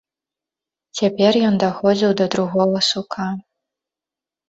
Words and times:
Цяпер 1.01 1.37
ён 1.51 1.61
даходзіў 1.65 2.11
да 2.25 2.31
другога 2.39 2.79
сука. 2.91 3.31